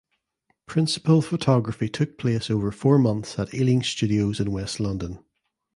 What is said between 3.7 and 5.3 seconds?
Studios in West London.